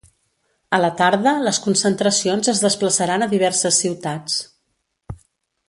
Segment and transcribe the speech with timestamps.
[0.77, 4.41] A la tarda les concentracions es desplaçaran a diverses ciutats.